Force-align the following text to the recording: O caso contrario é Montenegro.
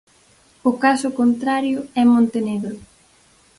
O 0.69 0.71
caso 0.83 1.07
contrario 1.19 1.79
é 2.01 2.03
Montenegro. 2.13 2.75